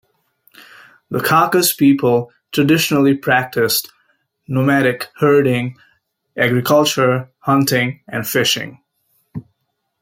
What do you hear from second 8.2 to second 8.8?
fishing.